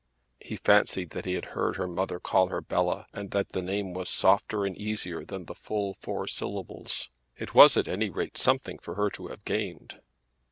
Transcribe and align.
He 0.39 0.55
fancied 0.55 1.11
that 1.11 1.25
he 1.25 1.35
had 1.35 1.45
heard 1.53 1.75
her 1.75 1.85
mother 1.85 2.19
call 2.19 2.47
her 2.47 2.59
Bella, 2.59 3.05
and 3.13 3.29
that 3.29 3.49
the 3.49 3.61
name 3.61 3.93
was 3.93 4.09
softer 4.09 4.65
and 4.65 4.75
easier 4.75 5.23
than 5.23 5.45
the 5.45 5.53
full 5.53 5.93
four 5.93 6.25
syllables. 6.25 7.09
It 7.37 7.53
was 7.53 7.77
at 7.77 7.87
any 7.87 8.09
rate 8.09 8.35
something 8.35 8.79
for 8.79 8.95
her 8.95 9.11
to 9.11 9.27
have 9.27 9.45
gained. 9.45 10.01